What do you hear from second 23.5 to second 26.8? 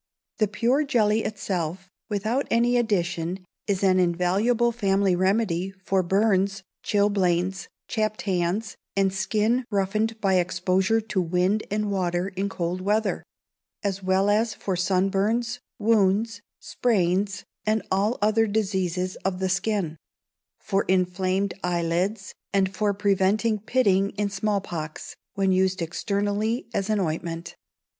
pitting in small pox, when used externally